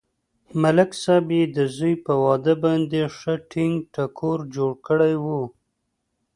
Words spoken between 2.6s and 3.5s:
باندې ښه